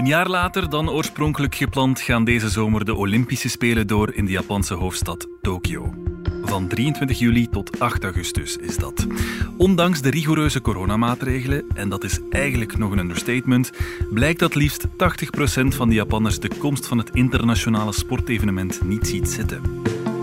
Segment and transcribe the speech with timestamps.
[0.00, 4.30] Een jaar later dan oorspronkelijk gepland gaan deze zomer de Olympische Spelen door in de
[4.30, 5.94] Japanse hoofdstad Tokio.
[6.42, 9.06] Van 23 juli tot 8 augustus is dat.
[9.56, 13.72] Ondanks de rigoureuze coronamaatregelen, en dat is eigenlijk nog een understatement,
[14.10, 14.90] blijkt dat liefst 80%
[15.66, 19.62] van de Japanners de komst van het internationale sportevenement niet ziet zitten.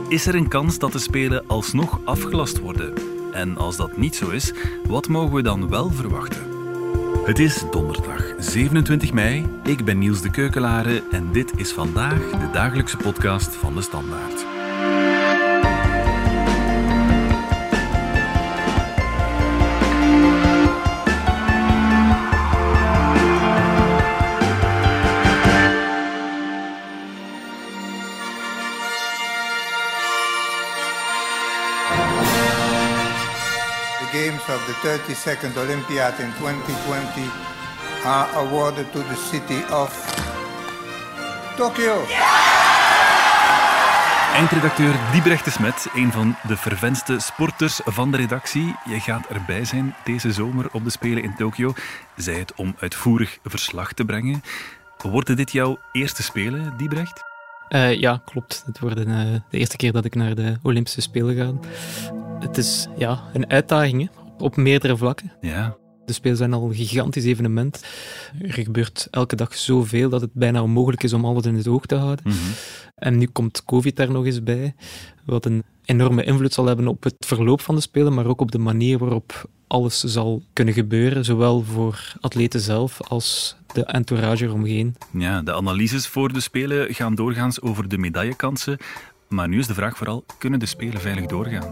[0.10, 2.94] Is er een kans dat de Spelen alsnog afgelast worden?
[3.32, 4.54] En als dat niet zo is,
[4.88, 6.47] wat mogen we dan wel verwachten?
[7.28, 9.46] Het is donderdag 27 mei.
[9.64, 14.57] Ik ben Niels de Keukelare en dit is vandaag de dagelijkse podcast van de Standaard.
[34.88, 37.32] 32nd Olympiad in 2020
[38.04, 39.92] are awarded to the city of
[41.58, 42.04] Tokyo.
[44.34, 48.76] Eindredacteur Diebrecht de Smet, een van de vervenste sporters van de redactie.
[48.86, 51.74] Je gaat erbij zijn deze zomer op de Spelen in Tokio.
[52.16, 54.42] Zij het om uitvoerig verslag te brengen.
[54.98, 57.24] Worden dit jouw eerste Spelen, Diebrecht?
[57.70, 58.64] Uh, ja, klopt.
[58.66, 59.06] Het wordt uh,
[59.50, 61.70] de eerste keer dat ik naar de Olympische Spelen ga.
[62.40, 65.32] Het is ja, een uitdaging hè, op meerdere vlakken.
[65.42, 65.78] Ja.
[66.06, 67.84] De Spelen zijn al een gigantisch evenement.
[68.42, 71.86] Er gebeurt elke dag zoveel dat het bijna onmogelijk is om alles in het oog
[71.86, 72.26] te houden.
[72.28, 72.54] Mm -hmm.
[72.96, 74.76] En nu komt COVID daar nog eens bij,
[75.26, 78.52] wat een enorme invloed zal hebben op het verloop van de Spelen, maar ook op
[78.52, 84.96] de manier waarop alles zal kunnen gebeuren, zowel voor atleten zelf als de entourage eromheen.
[85.12, 88.78] Ja, de analyses voor de Spelen gaan doorgaans over de medaillekansen.
[89.28, 91.66] Maar nu is de vraag vooral, kunnen de Spelen veilig doorgaan?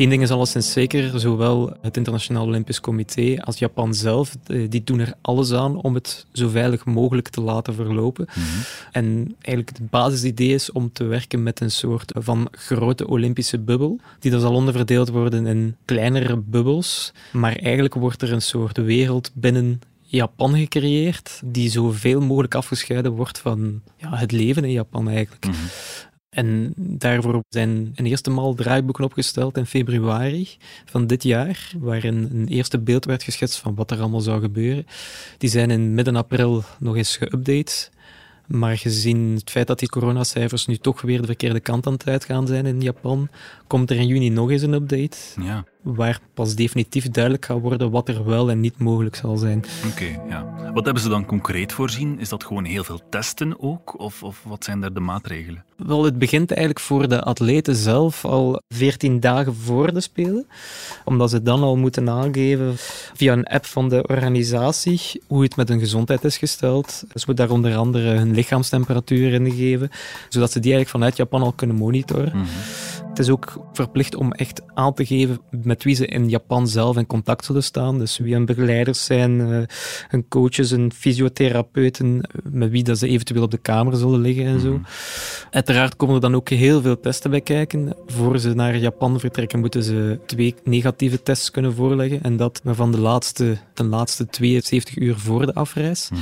[0.00, 4.36] Eén ding is alleszins zeker, zowel het Internationaal Olympisch Comité als Japan zelf,
[4.68, 8.28] die doen er alles aan om het zo veilig mogelijk te laten verlopen.
[8.34, 8.62] Mm -hmm.
[8.92, 14.00] En eigenlijk het basisidee is om te werken met een soort van grote Olympische bubbel,
[14.18, 17.12] die dan zal onderverdeeld worden in kleinere bubbels.
[17.32, 23.38] Maar eigenlijk wordt er een soort wereld binnen Japan gecreëerd, die zoveel mogelijk afgescheiden wordt
[23.38, 25.46] van ja, het leven in Japan eigenlijk.
[25.46, 25.68] Mm -hmm.
[26.30, 30.48] En daarvoor zijn een eerste maal draaiboeken opgesteld in februari
[30.84, 34.86] van dit jaar, waarin een eerste beeld werd geschetst van wat er allemaal zou gebeuren.
[35.38, 37.98] Die zijn in midden april nog eens geüpdate.
[38.46, 42.06] Maar gezien het feit dat die coronacijfers nu toch weer de verkeerde kant aan het
[42.08, 43.28] uitgaan zijn in Japan,
[43.66, 45.16] komt er in juni nog eens een update.
[45.42, 45.64] Ja.
[45.82, 49.58] Waar pas definitief duidelijk gaat worden wat er wel en niet mogelijk zal zijn.
[49.58, 50.72] Oké, okay, ja.
[50.74, 52.18] Wat hebben ze dan concreet voorzien?
[52.18, 54.00] Is dat gewoon heel veel testen ook?
[54.00, 55.64] Of, of wat zijn daar de maatregelen?
[55.76, 60.46] Wel, het begint eigenlijk voor de atleten zelf al 14 dagen voor de Spelen.
[61.04, 62.72] Omdat ze dan al moeten aangeven
[63.14, 66.90] via een app van de organisatie hoe het met hun gezondheid is gesteld.
[66.90, 69.90] Ze moeten daar onder andere hun lichaamstemperatuur ingeven,
[70.28, 72.32] zodat ze die eigenlijk vanuit Japan al kunnen monitoren.
[72.34, 73.09] Mm -hmm.
[73.10, 76.96] Het is ook verplicht om echt aan te geven met wie ze in Japan zelf
[76.96, 77.98] in contact zullen staan.
[77.98, 79.66] Dus wie hun begeleiders zijn,
[80.08, 84.60] hun coaches, hun fysiotherapeuten, met wie dat ze eventueel op de kamer zullen liggen en
[84.60, 84.72] zo.
[84.72, 84.82] Mhm.
[85.50, 87.94] Uiteraard komen er dan ook heel veel testen bij kijken.
[88.06, 92.22] Voor ze naar Japan vertrekken moeten ze twee negatieve tests kunnen voorleggen.
[92.22, 96.08] En dat van de laatste, de laatste 72 uur voor de afreis.
[96.10, 96.20] Mhm.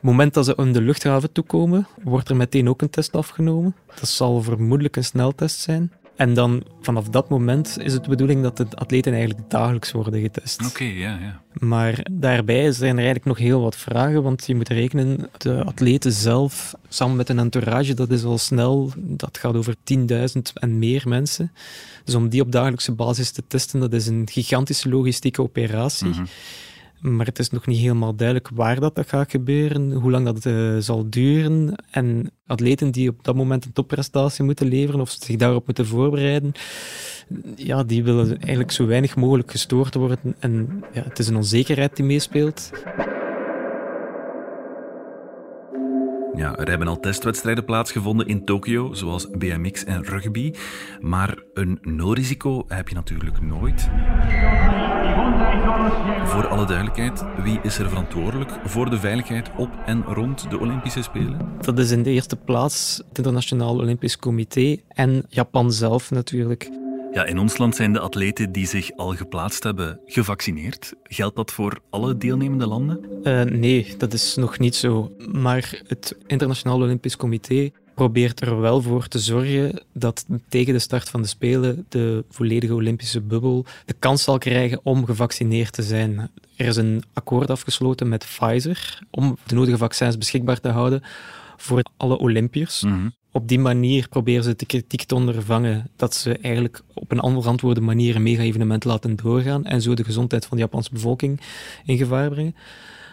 [0.00, 3.74] Het moment dat ze in de luchthaven toekomen, wordt er meteen ook een test afgenomen.
[4.00, 5.92] Dat zal vermoedelijk een sneltest zijn.
[6.16, 10.20] En dan vanaf dat moment is het de bedoeling dat de atleten eigenlijk dagelijks worden
[10.20, 10.60] getest.
[10.60, 11.42] Oké, okay, ja, ja.
[11.52, 16.12] Maar daarbij zijn er eigenlijk nog heel wat vragen, want je moet rekenen, de atleten
[16.12, 20.04] zelf, samen met een entourage, dat is al snel, dat gaat over 10.000
[20.54, 21.52] en meer mensen.
[22.04, 26.06] Dus om die op dagelijkse basis te testen, dat is een gigantische logistieke operatie.
[26.06, 26.26] Mm -hmm.
[27.00, 30.76] Maar het is nog niet helemaal duidelijk waar dat, gaat gebeuren, hoe lang dat uh,
[30.78, 31.74] zal duren.
[31.90, 36.52] En atleten die op dat moment een topprestatie moeten leveren of zich daarop moeten voorbereiden,
[37.54, 40.34] ja, die willen eigenlijk zo weinig mogelijk gestoord worden.
[40.38, 42.70] En ja, het is een onzekerheid die meespeelt.
[46.34, 50.54] Ja, er hebben al testwedstrijden plaatsgevonden in Tokio, zoals BMX en rugby.
[51.00, 53.88] Maar een nulrisico heb je natuurlijk nooit.
[56.24, 61.02] Voor alle duidelijkheid, wie is er verantwoordelijk voor de veiligheid op en rond de Olympische
[61.02, 61.38] Spelen?
[61.60, 66.70] Dat is in de eerste plaats het Internationaal Olympisch Comité en Japan zelf natuurlijk.
[67.12, 70.92] Ja, in ons land zijn de atleten die zich al geplaatst hebben gevaccineerd.
[71.02, 73.00] Geldt dat voor alle deelnemende landen?
[73.22, 75.12] Uh, nee, dat is nog niet zo.
[75.32, 77.70] Maar het Internationaal Olympisch Comité
[78.00, 82.74] probeert er wel voor te zorgen dat tegen de start van de Spelen de volledige
[82.74, 86.30] Olympische bubbel de kans zal krijgen om gevaccineerd te zijn.
[86.56, 91.02] Er is een akkoord afgesloten met Pfizer om de nodige vaccins beschikbaar te houden
[91.56, 92.82] voor alle Olympiërs.
[92.82, 93.08] Mhm.
[93.32, 97.80] Op die manier proberen ze de kritiek te ondervangen dat ze eigenlijk op een onverantwoorde
[97.80, 101.40] manier een mega-evenement laten doorgaan en zo de gezondheid van de Japanse bevolking
[101.84, 102.54] in gevaar brengen.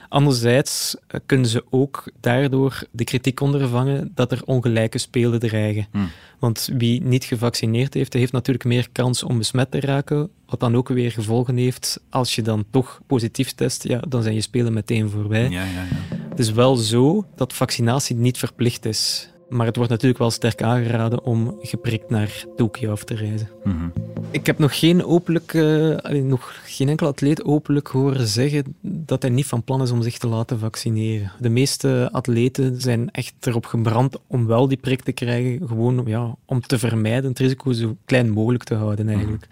[0.09, 5.87] Anderzijds eh, kunnen ze ook daardoor de kritiek ondervangen dat er ongelijke spelen dreigen.
[5.91, 6.09] Hmm.
[6.39, 10.75] Want wie niet gevaccineerd heeft, heeft natuurlijk meer kans om besmet te raken, wat dan
[10.75, 11.99] ook weer gevolgen heeft.
[12.09, 15.49] Als je dan toch positief test, ja, dan zijn je spelen meteen voorbij.
[15.49, 16.17] Ja, ja, ja.
[16.29, 19.29] Het is wel zo dat vaccinatie niet verplicht is.
[19.49, 23.49] Maar het wordt natuurlijk wel sterk aangeraden om geprikt naar Tokio af te reizen.
[23.63, 23.87] Mhm.
[24.31, 29.31] Ik heb nog geen, openlijk, eh, nog geen enkel atleet openlijk horen zeggen dat hij
[29.31, 31.31] niet van plan is om zich te laten vaccineren.
[31.39, 36.35] De meeste atleten zijn echt erop gebrand om wel die prik te krijgen, gewoon ja,
[36.45, 39.47] om te vermijden, het risico zo klein mogelijk te houden eigenlijk.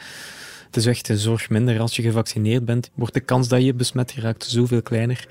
[0.66, 1.80] Het is echt een zorg minder.
[1.80, 5.28] Als je gevaccineerd bent, wordt de kans dat je besmet geraakt zoveel kleiner.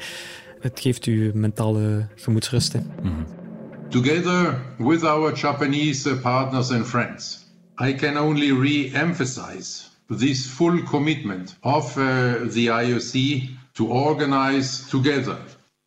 [0.60, 2.74] Het geeft u mentale gemoedsrust.
[3.02, 3.43] Mhm.
[3.90, 7.44] Together with our Japanese partners and friends,
[7.78, 15.38] I can only re emphasize this full commitment of uh, the IOC to organize together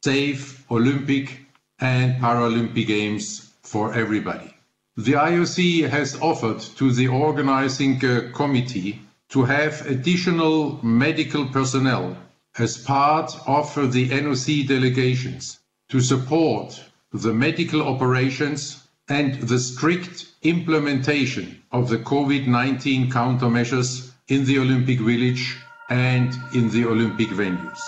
[0.04, 1.40] safe Olympic
[1.80, 4.54] and Paralympic Games for everybody.
[4.96, 12.18] The IOC has offered to the organizing uh, committee to have additional medical personnel
[12.58, 15.60] as part of the NOC delegations
[15.90, 24.46] to support the medical operations and the strict implementation of the COVID 19 countermeasures in
[24.46, 25.58] the Olympic Village
[25.90, 27.80] and in the Olympic venues.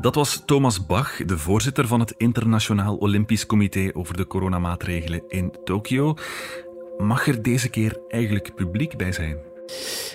[0.00, 5.52] Dat was Thomas Bach, de voorzitter van het Internationaal Olympisch Comité over de coronamaatregelen in
[5.64, 6.14] Tokio.
[6.98, 9.36] Mag er deze keer eigenlijk publiek bij zijn?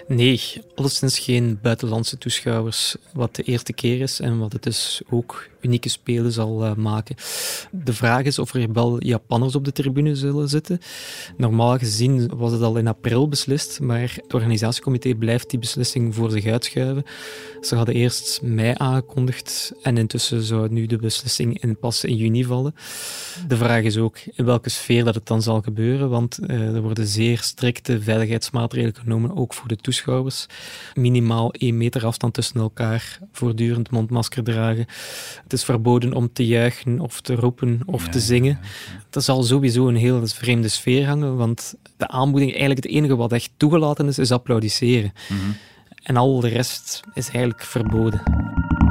[0.08, 0.42] Nee,
[0.76, 5.90] alleszins geen buitenlandse toeschouwers, wat de eerste keer is en wat het dus ook unieke
[5.90, 7.16] spelen zal uh, maken.
[7.72, 10.80] De vraag is of er wel Japanners op de tribune zullen zitten.
[11.38, 16.32] Normaal gezien was het al in april beslist, maar het organisatiecomité blijft die beslissing voor
[16.32, 17.04] zich uitschuiven.
[17.62, 22.44] Ze hadden eerst mei aangekondigd en intussen zou nu de beslissing in pas in juni
[22.44, 22.76] vallen.
[23.48, 26.82] De vraag is ook in welke sfeer dat het dan zal gebeuren, want uh, er
[26.82, 30.46] worden zeer strikte veiligheidsmaatregelen genomen, ook voor de toeschouwers.
[30.94, 34.86] Minimaal één meter afstand tussen elkaar, voortdurend mondmasker dragen.
[35.44, 38.60] Het is verboden om te juichen of te roepen of Ja, te zingen.
[38.62, 39.04] ja, ja.
[39.10, 43.32] Dat zal sowieso een heel vreemde sfeer hangen, want de aanmoediging, eigenlijk het enige wat
[43.32, 45.14] echt toegelaten is, is applaudisseren.
[45.30, 45.40] Mhm.
[46.04, 48.22] En al de rest is eigenlijk verboden.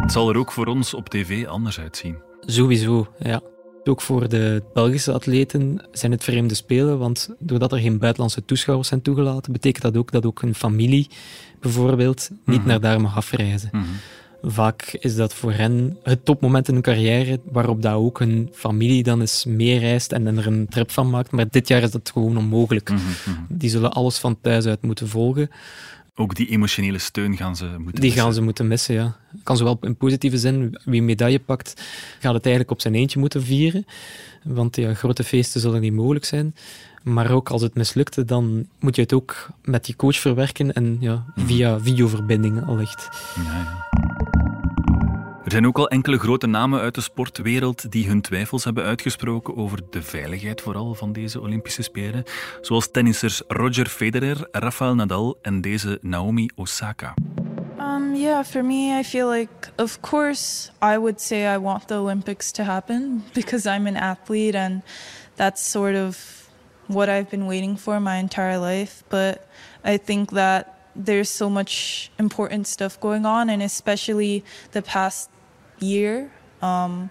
[0.00, 2.16] Het zal er ook voor ons op tv anders uitzien.
[2.40, 3.40] Sowieso, ja.
[3.84, 8.88] Ook voor de Belgische atleten zijn het vreemde spelen, want doordat er geen buitenlandse toeschouwers
[8.88, 11.08] zijn toegelaten, betekent dat ook dat ook een familie
[11.60, 12.68] bijvoorbeeld niet Mhm.
[12.68, 13.68] naar daar mag afreizen.
[13.72, 13.84] Mhm.
[14.42, 19.02] Vaak is dat voor hen het topmoment in hun carrière, waarop dat ook hun familie
[19.02, 21.30] dan eens meereist en er een trip van maakt.
[21.30, 22.88] Maar dit jaar is dat gewoon onmogelijk.
[22.90, 23.38] Mhm, mhm.
[23.48, 25.50] Die zullen alles van thuis uit moeten volgen.
[26.14, 28.34] Ook die emotionele steun gaan ze moeten Die gaan missen.
[28.34, 29.16] ze moeten missen, ja.
[29.42, 31.82] Kan zowel in positieve zin, wie een medaille pakt,
[32.18, 33.86] gaat het eigenlijk op zijn eentje moeten vieren.
[34.44, 36.54] Want ja, grote feesten zullen niet mogelijk zijn.
[37.02, 40.96] Maar ook als het mislukte, dan moet je het ook met die coach verwerken en
[41.00, 43.08] ja, via videoverbindingen allicht.
[43.36, 44.09] Ja, ja.
[45.50, 49.56] Er zijn ook al enkele grote namen uit de sportwereld die hun twijfels hebben uitgesproken
[49.56, 52.24] over de veiligheid vooral van deze Olympische Spelen.
[52.60, 57.14] Zoals tennissers Roger Federer, Rafael Nadal en deze Naomi Osaka.
[57.80, 61.94] Um, yeah, for me, I feel like, of course, I would say I want the
[61.94, 64.82] Olympics to happen because I'm an athlete and
[65.34, 66.16] that's sort of
[66.86, 69.02] what I've been waiting for my entire life.
[69.08, 69.46] But
[69.84, 70.66] I think that
[71.04, 75.28] there's so much important stuff going on, and especially the past
[75.80, 76.30] year.
[76.62, 77.10] Um,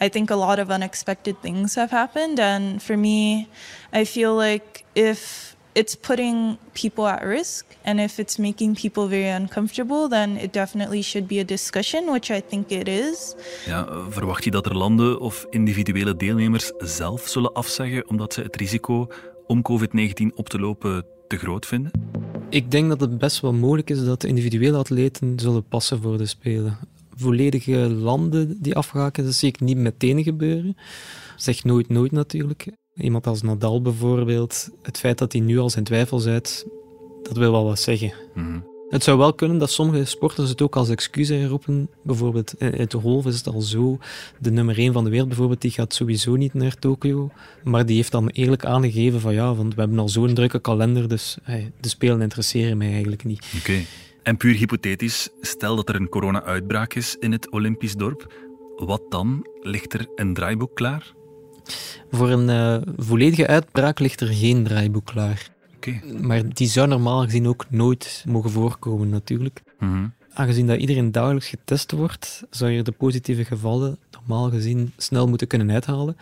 [0.00, 3.48] I think a lot of unexpected things have happened, and for me,
[3.92, 9.28] I feel like if it's putting people at risk and if it's making people very
[9.28, 13.34] uncomfortable, then it definitely should be a discussion, which I think it is.
[13.66, 18.56] Ja, verwacht je dat er landen of individuele deelnemers zelf zullen afzeggen omdat ze het
[18.56, 19.08] risico
[19.46, 21.90] om COVID-19 op te lopen te groot vinden?
[22.50, 26.18] Ik denk dat het best wel mogelijk is dat de individuele atleten zullen passen voor
[26.18, 26.78] de Spelen.
[27.20, 30.76] Volledige landen die afhaken, dat zie ik niet meteen gebeuren.
[31.36, 32.66] Zeg nooit nooit natuurlijk.
[32.94, 36.66] Iemand als Nadal bijvoorbeeld, het feit dat hij nu al zijn twijfels uit,
[37.22, 38.12] dat wil wel wat zeggen.
[38.34, 38.60] Mhm.
[38.88, 41.88] Het zou wel kunnen dat sommige sporters het ook als excuus inroepen.
[42.02, 43.98] Bijvoorbeeld in het golf is het al zo.
[44.38, 47.30] De nummer 1 van de wereld bijvoorbeeld, die gaat sowieso niet naar Tokio.
[47.64, 51.08] Maar die heeft dan eerlijk aangegeven van ja, want we hebben al zo'n drukke kalender,
[51.08, 53.46] dus hey, de Spelen interesseren mij eigenlijk niet.
[53.58, 53.84] Oké.
[54.28, 58.34] En puur hypothetisch, stel dat er een corona-uitbraak is in het Olympisch dorp.
[58.76, 59.46] Wat dan?
[59.60, 61.12] Ligt er een draaiboek klaar?
[62.10, 65.50] Voor een uh, volledige uitbraak ligt er geen draaiboek klaar.
[65.76, 66.02] Okay.
[66.20, 69.62] Maar die zou normaal gezien ook nooit mogen voorkomen, natuurlijk.
[69.78, 70.12] Mm -hmm.
[70.38, 75.46] Aangezien dat iedereen dagelijks getest wordt, zou je de positieve gevallen normaal gezien snel moeten
[75.46, 76.16] kunnen uithalen.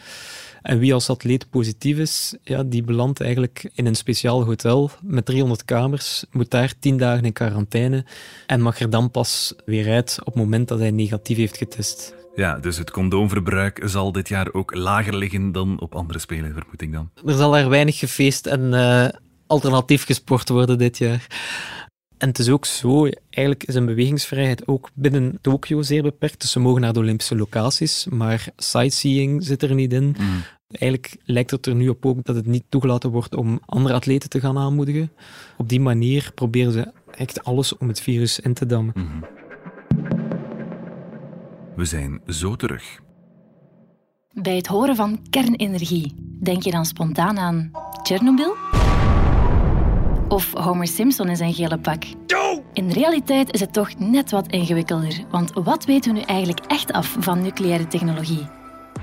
[0.62, 5.25] En wie als atleet positief is, ja, die belandt eigenlijk in een speciaal hotel met
[5.25, 8.04] 300 kamers, moet daar 10 dagen in quarantaine
[8.46, 12.14] en mag er dan pas weer uit op het moment dat hij negatief heeft getest.
[12.35, 16.82] Ja, dus het condoomverbruik zal dit jaar ook lager liggen dan op andere spelen, vermoed
[16.82, 17.11] ik dan.
[17.26, 19.08] Er zal er weinig gefeest en uh,
[19.46, 21.26] alternatief gesport worden dit jaar.
[22.18, 26.40] En het is ook zo, eigenlijk is een bewegingsvrijheid ook binnen Tokio zeer beperkt.
[26.40, 30.04] Dus ze mogen naar de Olympische locaties, maar sightseeing zit er niet in.
[30.04, 30.42] Mm.
[30.70, 34.30] Eigenlijk lijkt het er nu op ook dat het niet toegelaten wordt om andere atleten
[34.30, 35.12] te gaan aanmoedigen.
[35.56, 38.94] Op die manier proberen ze echt alles om het virus in te dammen.
[38.96, 39.25] Mm -hmm.
[41.76, 43.00] We zijn zo terug.
[44.32, 47.70] Bij het horen van kernenergie, denk je dan spontaan aan
[48.02, 48.75] Tsjernobyl?
[50.28, 52.04] Of Homer Simpson in zijn gele pak?
[52.73, 56.92] In realiteit is het toch net wat ingewikkelder, want wat weten we nu eigenlijk echt
[56.92, 58.47] af van nucleaire technologie?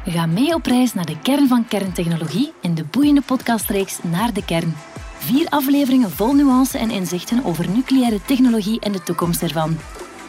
[0.06, 4.46] Ga mee op reis naar de kern van kerntechnologie in de boeiende podcastreeks Naar de
[4.46, 4.74] Kern.
[5.18, 9.77] Vier afleveringen vol nuance en inzichten over nucleaire technologie en de toekomst ervan.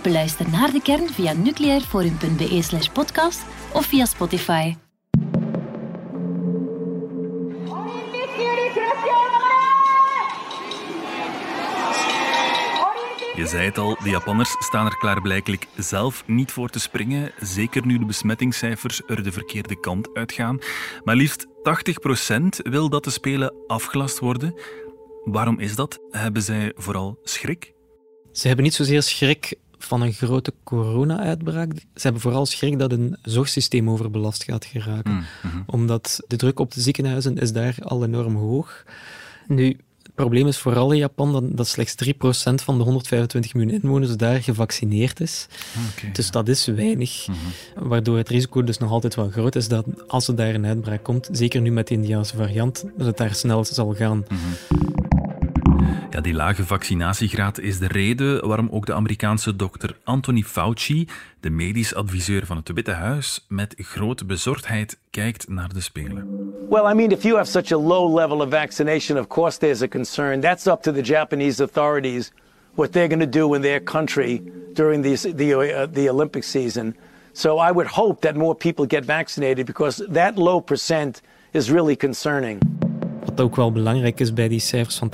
[0.02, 4.74] Beluister naar de kern via nucleairforum.be slash podcast of via Spotify.
[13.36, 17.86] Je zei het al, de Japanners staan er klaarblijkelijk zelf niet voor te springen, zeker
[17.86, 20.58] nu de besmettingscijfers er de verkeerde kant uitgaan.
[21.04, 21.48] Maar liefst 80%
[22.62, 24.54] wil dat de Spelen afgelast worden.
[25.24, 25.98] Waarom is dat?
[26.10, 27.72] Hebben zij vooral schrik?
[28.32, 31.72] Ze hebben niet zozeer schrik van een grote corona-uitbraak.
[31.74, 35.12] Ze hebben vooral schrik dat een zorgsysteem overbelast gaat geraken.
[35.12, 35.62] Mm -hmm.
[35.66, 38.84] Omdat de druk op de ziekenhuizen is daar al enorm hoog.
[39.46, 42.14] Nu, het probleem is vooral in Japan dat, dat slechts 3%
[42.54, 45.46] van de 125 miljoen inwoners daar gevaccineerd is.
[45.96, 47.26] Okay, dus dat is weinig.
[47.26, 47.88] Mm -hmm.
[47.88, 51.02] Waardoor het risico dus nog altijd wel groot is dat als er daar een uitbraak
[51.02, 54.16] komt, zeker nu met de Indiaanse variant, dat het daar snel zal gaan.
[54.16, 55.03] Mm -hmm.
[56.14, 61.08] Ja, die lage vaccinatiegraad is de reden waarom ook de Amerikaanse dokter Anthony Fauci,
[61.40, 66.52] de medisch adviseur van het Witte Huis, met grote bezorgdheid kijkt naar de Spelen.
[66.70, 69.82] Well, I mean, if you have such a low level of vaccination, of course there's
[69.82, 70.40] a concern.
[70.40, 72.32] That's up to the Japanese authorities
[72.74, 74.42] what they're going to do in their country
[74.72, 76.94] during the, the, uh, the Olympic season.
[77.32, 81.20] So I would hope that more people get vaccinated because that low percent
[81.52, 82.83] is really concerning.
[83.34, 85.12] Wat ook wel belangrijk is bij die cijfers van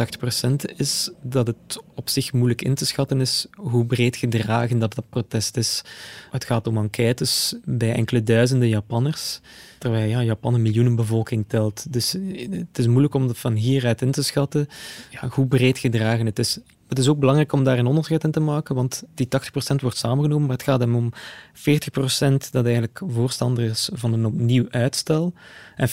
[0.50, 4.95] 80%, is dat het op zich moeilijk in te schatten is hoe breed gedragen dat,
[4.95, 5.83] dat protest is.
[6.31, 9.41] Het gaat om enquêtes bij enkele duizenden Japanners,
[9.79, 11.93] terwijl ja, Japan een miljoenenbevolking telt.
[11.93, 12.12] Dus
[12.50, 14.69] het is moeilijk om dat van hieruit in te schatten
[15.11, 16.59] ja, hoe breed gedragen het is.
[16.90, 19.28] Het is ook belangrijk om daar een onderscheid in te maken, want die
[19.73, 21.12] 80% wordt samengenomen, maar het gaat hem om
[21.54, 25.32] 40% dat eigenlijk voorstander is van een opnieuw uitstel
[25.76, 25.92] en 40%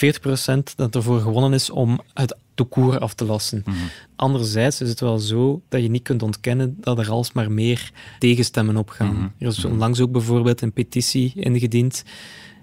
[0.75, 3.61] dat ervoor gewonnen is om het toekoer af te lassen.
[3.65, 3.89] Mm -hmm.
[4.15, 8.77] Anderzijds is het wel zo dat je niet kunt ontkennen dat er alsmaar meer tegenstemmen
[8.77, 9.13] opgaan.
[9.13, 9.33] Mm -hmm.
[9.39, 12.03] Er is onlangs ook bijvoorbeeld een petitie ingediend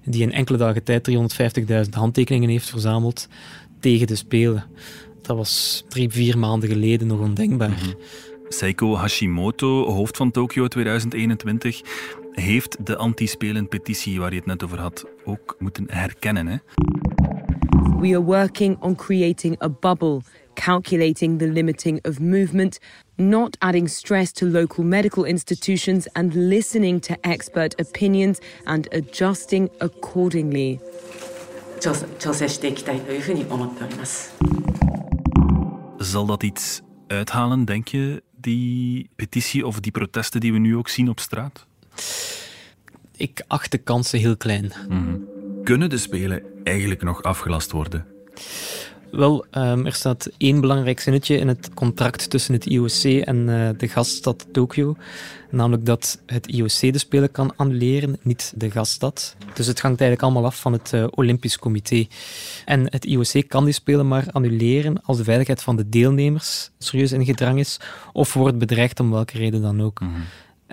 [0.04, 1.10] die in enkele dagen tijd
[1.84, 3.28] 350.000 handtekeningen heeft verzameld
[3.80, 4.64] tegen de Spelen
[5.23, 7.69] Dat was drie, vier maanden geleden nog ondenkbaar.
[7.69, 7.95] Mm -hmm.
[8.49, 11.81] Seiko Hashimoto, hoofd van Tokio 2021,
[12.31, 16.47] heeft de anti-spelen-petitie waar je het net over had ook moeten herkennen.
[16.47, 16.57] Hè?
[17.99, 20.21] We are working on creating a bubble,
[20.53, 22.79] calculating the limiting of movement,
[23.15, 30.79] not adding stress to local medical institutions, and listening to expert opinions and adjusting accordingly.
[31.79, 34.33] 調整していきたいというふうに思っております。
[36.04, 40.88] Zal dat iets uithalen, denk je, die petitie of die protesten die we nu ook
[40.88, 41.66] zien op straat?
[43.16, 44.72] Ik acht de kansen heel klein.
[44.88, 45.24] Mm -hmm.
[45.64, 48.06] Kunnen de Spelen eigenlijk nog afgelast worden?
[49.16, 53.68] Wel, um, er staat één belangrijk zinnetje in het contract tussen het IOC en uh,
[53.76, 54.96] de gaststad Tokio.
[55.50, 59.36] Namelijk dat het IOC de Spelen kan annuleren, niet de gaststad.
[59.54, 62.06] Dus het hangt eigenlijk allemaal af van het uh, Olympisch Comité.
[62.64, 67.12] En het IOC kan die Spelen maar annuleren als de veiligheid van de deelnemers serieus
[67.12, 67.80] in gedrang is
[68.12, 69.98] of wordt bedreigd om welke reden dan ook.
[69.98, 70.24] -hmm.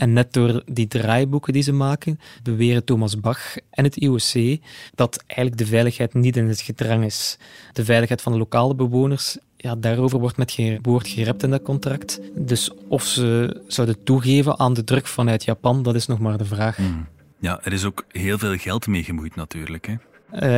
[0.01, 4.59] En net door die draaiboeken die ze maken, beweren Thomas Bach en het IOC
[4.95, 7.37] dat eigenlijk de veiligheid niet in het gedrang is.
[7.73, 11.61] De veiligheid van de lokale bewoners ja, daarover wordt met geen woord gerept in dat
[11.61, 12.19] contract.
[12.35, 16.45] Dus of ze zouden toegeven aan de druk vanuit Japan, dat is nog maar de
[16.45, 16.75] vraag.
[16.75, 17.07] Hmm.
[17.39, 19.87] Ja, er is ook heel veel geld mee gemoeid natuurlijk.
[19.87, 19.95] Hè?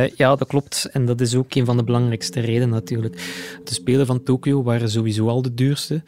[0.04, 0.88] Uh, ja, dat klopt.
[0.92, 3.14] En dat is ook een van de belangrijkste redenen natuurlijk.
[3.64, 6.02] De Spelen van Tokio waren sowieso al de duurste.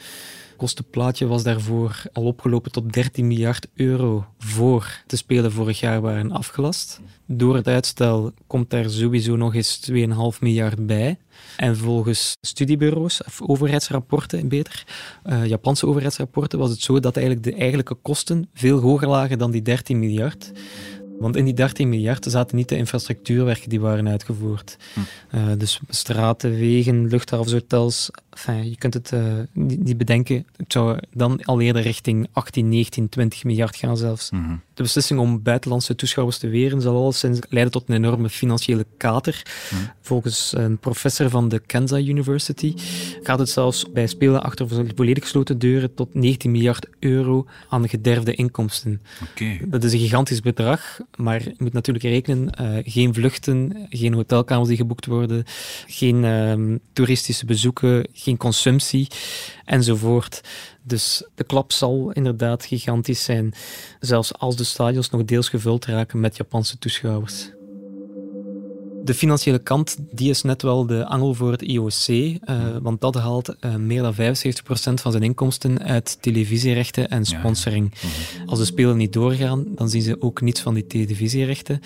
[0.56, 6.32] Kostenplaatje was daarvoor al opgelopen tot 13 miljard euro voor de Spelen vorig jaar waren
[6.32, 7.00] afgelast.
[7.26, 9.96] Door het uitstel komt daar sowieso nog eens 2,5
[10.40, 11.18] miljard bij.
[11.56, 14.84] En volgens studiebureaus, of overheidsrapporten beter,
[15.26, 19.50] uh, Japanse overheidsrapporten, was het zo dat eigenlijk de eigenlijke kosten veel hoger lagen dan
[19.50, 20.52] die 13 miljard.
[21.18, 24.76] Want in die 13 miljard zaten niet de infrastructuurwerken die waren uitgevoerd.
[24.94, 25.00] Hm.
[25.36, 28.10] Uh, dus straten, wegen, luchthavenhotels.
[28.36, 29.20] Enfin, je kunt het uh,
[29.52, 30.46] niet, bedenken.
[30.56, 34.30] Het zou dan al eerder richting 18, 19, 20 miljard gaan zelfs.
[34.30, 34.56] Mhm.
[34.74, 39.42] De beslissing om buitenlandse toeschouwers te weren zal alleszins leiden tot een enorme financiële kater.
[39.70, 39.80] Mhm.
[40.00, 42.74] Volgens een professor van de Kansas University
[43.22, 48.34] gaat het zelfs bij spelen achter volledig gesloten deuren tot 19 miljard euro aan gederfde
[48.34, 49.02] inkomsten.
[49.30, 49.60] Okay.
[49.64, 51.00] Dat is een gigantisch bedrag.
[51.16, 55.44] Maar je moet natuurlijk rekenen, uh, geen vluchten, geen hotelkamers die geboekt worden,
[55.86, 59.08] geen uh, toeristische bezoeken, geen consumptie
[59.64, 60.40] enzovoort.
[60.82, 63.54] Dus de klap zal inderdaad gigantisch zijn,
[64.00, 67.50] zelfs als de stadions nog deels gevuld raken met Japanse toeschouwers.
[69.04, 72.38] De financiële kant die is net wel de angel voor het IOC, uh,
[72.82, 74.18] want dat haalt uh, meer dan 75%
[74.94, 77.92] van zijn inkomsten uit televisierechten en sponsoring.
[77.94, 78.44] Ja, ja.
[78.46, 81.80] Als de spelen niet doorgaan, dan zien ze ook niets van die televisierechten.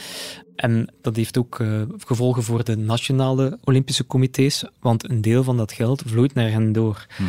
[0.61, 5.57] En dat heeft ook uh, gevolgen voor de nationale Olympische comité's, want een deel van
[5.57, 7.07] dat geld vloeit naar hen door.
[7.17, 7.23] Hm.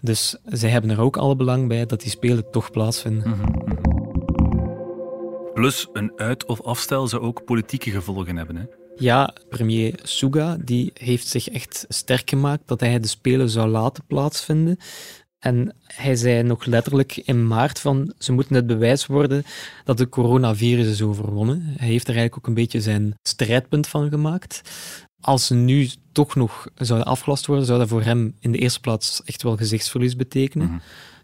[0.00, 3.28] Dus zij hebben er ook alle belang bij dat die spelen toch plaatsvinden.
[3.28, 3.78] Mm -hmm.
[5.54, 8.56] Plus, een uit- of afstel zou ook politieke gevolgen hebben.
[8.56, 8.62] Hè?
[8.96, 14.04] Ja, premier Suga die heeft zich echt sterk gemaakt dat hij de Spelen zou laten
[14.06, 14.76] plaatsvinden.
[15.40, 19.44] En hij zei nog letterlijk in maart van ze moeten het bewijs worden
[19.84, 21.62] dat de coronavirus is overwonnen.
[21.76, 24.60] Hij heeft er eigenlijk ook een beetje zijn strijdpunt van gemaakt.
[25.20, 28.80] Als ze nu toch nog zouden afgelast worden, zou dat voor hem in de eerste
[28.80, 30.66] plaats echt wel gezichtsverlies betekenen.
[30.66, 30.78] Mhm.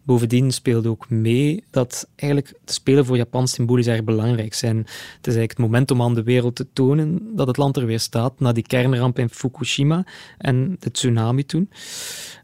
[0.07, 4.77] Bovendien speelde ook mee dat eigenlijk de Spelen voor Japan symbolisch erg belangrijk zijn.
[4.77, 4.87] Het
[5.27, 8.01] is eigenlijk het moment om aan de wereld te tonen dat het land er weer
[8.01, 10.05] staat na die kernramp in Fukushima
[10.39, 11.71] en de tsunami toen.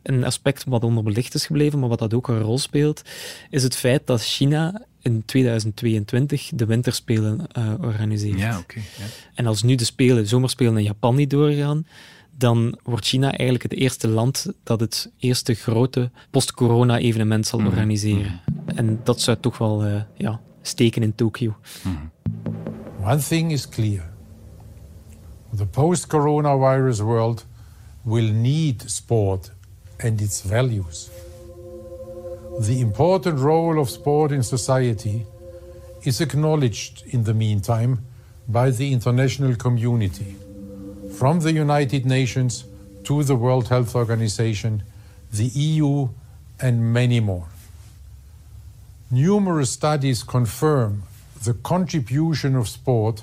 [0.02, 3.02] Een aspect wat onderbelicht is gebleven, maar wat dat ook een rol speelt,
[3.50, 8.38] is het feit dat China in 2022 de winterspelen uh, organiseert.
[8.38, 9.04] Ja, okay, ja.
[9.34, 11.86] En als nu de spelen, zomerspelen in Japan niet doorgaan,
[12.36, 18.40] dan wordt China eigenlijk het eerste land dat het eerste grote post-corona-evenement zal Mhm, organiseren.
[18.66, 21.56] En dat zou toch wel uh, ja, steken in Tokio.
[21.82, 21.94] Mhm.
[23.04, 24.10] One thing is clear.
[25.56, 27.46] The post-coronavirus world
[28.02, 29.52] will need sport
[29.98, 31.08] and its values.
[32.60, 35.24] The important role of sport in society
[36.00, 37.98] is acknowledged in the meantime
[38.44, 40.36] by the international community.
[41.22, 42.64] From the United Nations
[43.04, 44.82] to the World Health Organization,
[45.32, 46.08] the EU,
[46.58, 47.46] and many more.
[49.08, 51.04] Numerous studies confirm
[51.44, 53.22] the contribution of sport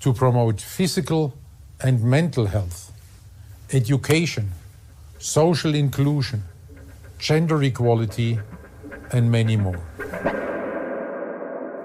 [0.00, 1.32] to promote physical
[1.80, 2.92] and mental health,
[3.72, 4.52] education,
[5.18, 6.42] social inclusion,
[7.18, 8.40] gender equality,
[9.10, 9.80] and many more.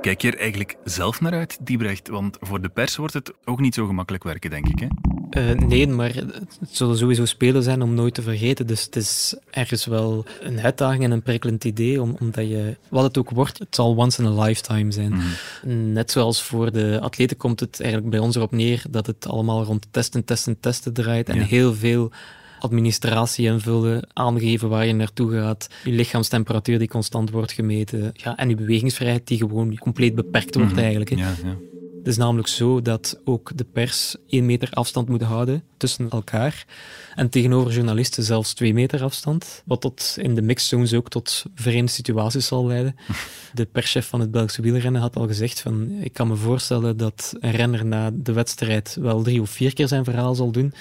[0.02, 2.08] Kijk je er eigenlijk zelf naar uit, Diebrecht?
[2.08, 4.80] Want voor de pers wordt het ook niet zo gemakkelijk werken, denk ik.
[4.80, 4.88] Hè?
[5.38, 8.68] Uh, nee, maar het zullen sowieso spelen zijn om nooit te vergeten.
[8.68, 13.04] Dus het is ergens wel een uitdaging en een prikkelend idee, om, omdat je, wat
[13.04, 15.14] het ook wordt, het zal once in a lifetime zijn.
[15.66, 15.92] Mm.
[15.94, 19.64] Net zoals voor de atleten komt het eigenlijk bij ons erop neer dat het allemaal
[19.64, 21.44] rond testen, testen, testen draait en Ja.
[21.46, 22.12] heel veel
[22.60, 28.50] administratie invullen, aangeven waar je naartoe gaat, je lichaamstemperatuur die constant wordt gemeten, ja, en
[28.50, 30.80] je bewegingsvrijheid die gewoon compleet beperkt wordt Mhm.
[30.80, 31.10] eigenlijk.
[31.10, 31.16] Hè.
[31.16, 31.56] Ja, ja.
[32.02, 36.66] Het is namelijk zo dat ook de pers één meter afstand moet houden tussen elkaar.
[37.16, 39.64] En tegenover journalisten zelfs twee meter afstand.
[39.66, 42.96] Wat tot in de mixzones ook tot vreemde situaties zal leiden.
[43.54, 47.34] De perschef van het Belgische wielrennen had al gezegd van ik kan me voorstellen dat
[47.40, 50.74] een renner na de wedstrijd wel drie of vier keer zijn verhaal zal doen.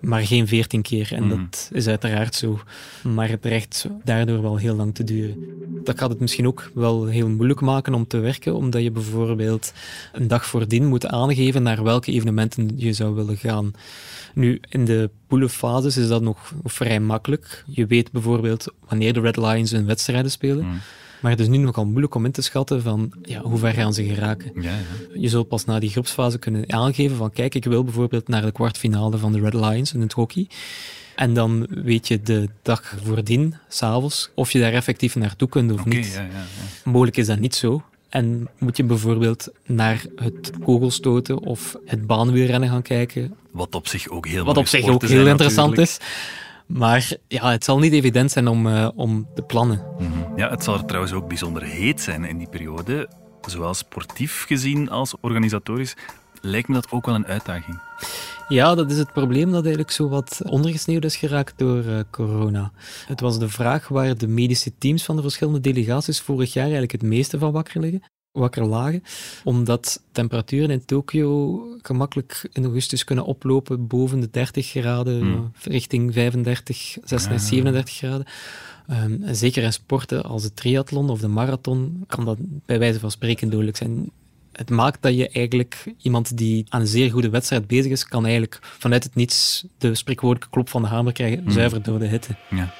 [0.00, 1.12] Maar geen veertien keer.
[1.12, 1.36] En Mhm.
[1.38, 2.60] dat is uiteraard zo.
[3.02, 5.36] Maar het dreigt daardoor wel heel lang te duren.
[5.84, 9.72] Dat gaat het misschien ook wel heel moeilijk maken om te werken, omdat je bijvoorbeeld
[10.12, 13.70] een dag voordien moet aangeven naar welke evenementen je zou willen gaan.
[14.34, 17.64] Nu, in de poelenfases is dat nog vrij makkelijk.
[17.66, 20.64] Je weet bijvoorbeeld wanneer de Red Lions hun wedstrijden spelen.
[20.66, 20.74] Mhm.
[21.20, 23.94] Maar het is nu nogal moeilijk om in te schatten van ja, hoe ver gaan
[23.94, 24.52] ze geraken.
[24.54, 24.76] Ja, ja.
[25.14, 28.52] Je zult pas na die groepsfase kunnen aangeven van kijk, ik wil bijvoorbeeld naar de
[28.52, 30.48] kwartfinale van de Red Lions in het hockey.
[31.14, 35.84] En dan weet je de dag voordien, s'avonds, of je daar effectief naartoe kunt of
[35.84, 36.06] niet.
[36.06, 36.90] ja, ja, ja.
[36.90, 37.82] Mogelijk is dat niet zo.
[38.08, 43.34] En moet je bijvoorbeeld naar het kogelstoten of het baanwielrennen gaan kijken.
[43.50, 46.00] Wat op zich ook heel Wat op zich ook heel interessant natuurlijk.
[46.00, 46.38] is.
[46.72, 49.82] Maar ja, het zal niet evident zijn om, eh, om te plannen.
[49.98, 50.38] Mhm.
[50.38, 53.08] Ja, het zal er trouwens ook bijzonder heet zijn in die periode.
[53.48, 55.96] Zowel sportief gezien als organisatorisch
[56.40, 57.80] lijkt me dat ook wel een uitdaging.
[58.48, 62.72] Ja, dat is het probleem dat eigenlijk zo wat ondergesneeuwd is geraakt door eh, corona.
[63.06, 66.92] Het was de vraag waar de medische teams van de verschillende delegaties vorig jaar eigenlijk
[66.92, 68.02] het meeste van wakker liggen.
[68.32, 69.02] Wakker lagen,
[69.44, 75.52] omdat temperaturen in Tokio gemakkelijk in augustus kunnen oplopen boven de 30 graden, Hmm.
[75.62, 77.48] richting 35, 36, Ja.
[77.48, 78.26] 37 graden.
[78.86, 83.00] Ehm, en zeker in sporten als de triathlon of de marathon kan dat bij wijze
[83.00, 84.10] van spreken dodelijk zijn.
[84.52, 88.22] Het maakt dat je eigenlijk iemand die aan een zeer goede wedstrijd bezig is, kan
[88.24, 91.50] eigenlijk vanuit het niets de spreekwoordelijke klop van de hamer krijgen, Hmm.
[91.50, 92.36] zuiver door de hitte.
[92.50, 92.74] Ja.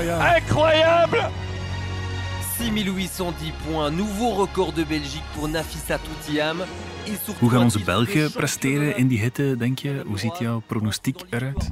[0.00, 1.28] Incroyable
[2.58, 6.56] 6810 points, nouveau record de Belgique pour Nafissa Toutiam.
[7.38, 10.02] Hoe gaan onze Belgen presteren in die hitte, denk je?
[10.06, 11.70] Hoe ziet jouw pronostiek eruit?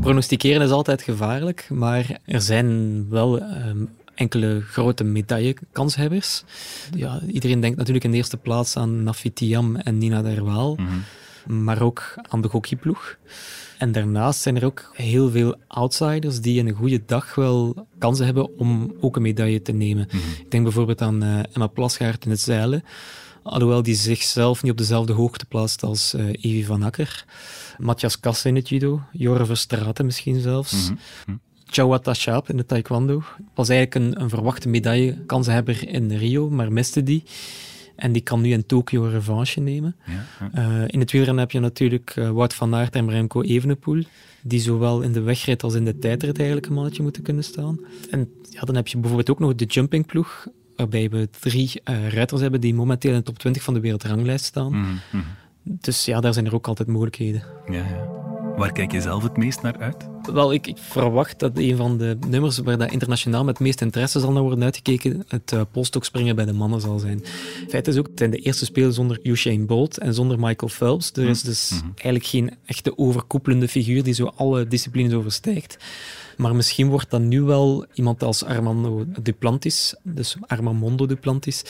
[0.00, 6.44] Pronosticeren is altijd gevaarlijk, maar er zijn wel ehm, enkele grote medaillekanshebbers.
[6.96, 10.78] Ja, iedereen denkt natuurlijk in de eerste plaats aan Nafitiam en Nina Derwaal,
[11.46, 13.16] maar ook aan de hockeyploeg.
[13.78, 18.24] En daarnaast zijn er ook heel veel outsiders die in een goede dag wel kansen
[18.24, 20.08] hebben om ook een medaille te nemen.
[20.38, 22.84] Ik denk bijvoorbeeld aan eh, Emma Plasgaard in het zeilen.
[23.42, 27.24] Alhoewel die zichzelf niet op dezelfde hoogte plaatst als eh Evie van Akker.
[27.78, 29.00] Matthias Kasse in het judo.
[29.12, 30.90] Jorre Verstraeten misschien zelfs.
[31.66, 33.22] Chawata Shaap in de taekwondo.
[33.54, 37.22] Was eigenlijk een, een verwachte medaillekanshebber in Rio, maar miste die.
[37.96, 39.96] En die kan nu in Tokio een revanche nemen.
[40.52, 44.02] Eh, in het wielrennen heb je natuurlijk eh, Wout van Aert en Remco Evenepoel,
[44.42, 47.78] die zowel in de wegrit als in de tijdrit eigenlijk een mannetje moeten kunnen staan.
[48.10, 52.60] En ja, dan heb je bijvoorbeeld ook nog de jumpingploeg, waarbij we drie ruiters hebben
[52.60, 54.70] die momenteel in de top 20 van de wereldranglijst staan.
[54.70, 55.24] Mhm, mhm.
[55.62, 57.42] Dus ja, daar zijn er ook altijd mogelijkheden.
[57.66, 58.23] Ja, ja.
[58.56, 60.08] Waar kijk je zelf het meest naar uit?
[60.32, 63.84] Wel, ik, ik verwacht dat een van de nummers waar dat internationaal met het meeste
[63.84, 67.22] interesse zal naar worden uitgekeken, het uh, polstokspringen bij de mannen zal zijn.
[67.68, 71.12] Feit is ook, het zijn de eerste spelen zonder Usain Bolt en zonder Michael Phelps.
[71.12, 75.76] Er is dus eigenlijk geen echte overkoepelende figuur die zo alle disciplines overstijgt.
[76.36, 81.62] Maar misschien wordt dat nu wel iemand als Armando Duplantis, dus Armando Duplantis.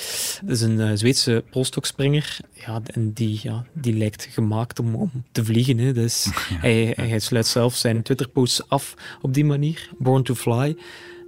[0.43, 2.37] Dat is een uh, Zweedse polstokspringer.
[2.53, 5.79] Ja, en die, ja, die lijkt gemaakt om, om te vliegen.
[5.79, 5.93] Hè.
[5.93, 6.27] Dus
[6.67, 9.91] hij, hij sluit zelf zijn Twitter-posts af op die manier.
[9.99, 10.77] Born to fly.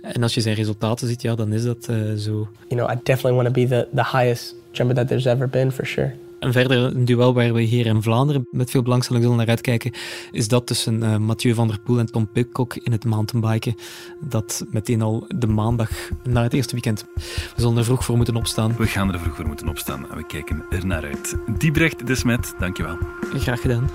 [0.02, 2.48] En als je zijn resultaten ziet, ja, dan is dat uh, zo.
[2.68, 5.72] You know, I definitely want to be the, the highest jumper that there's ever been,
[5.72, 6.14] for sure.
[6.38, 9.92] En verder een duel waar we hier in Vlaanderen met veel belangstelling zullen naar uitkijken,
[10.30, 13.74] is dat tussen uh, Mathieu van der Poel en Tom Pidcock in het mountainbiken.
[14.20, 15.90] Dat meteen al de maandag
[16.22, 17.04] na het eerste weekend.
[17.14, 17.22] We
[17.56, 18.76] zullen er vroeg voor moeten opstaan.
[18.76, 21.36] We gaan er vroeg voor moeten opstaan en we kijken er naar uit.
[21.58, 22.98] Diebrecht de Smet, dankjewel.
[23.34, 23.90] Graag gedaan.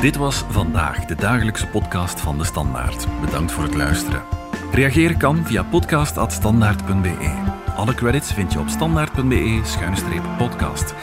[0.00, 3.06] Dit was vandaag de dagelijkse podcast van de Standaard.
[3.20, 4.41] Bedankt voor het luisteren.
[4.72, 7.14] Reageren kan via podcast.standaard.be.
[7.76, 10.94] Alle credits vind je op standaard.be-podcast.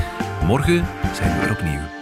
[0.45, 1.98] Morgen zijn we er opnieuw.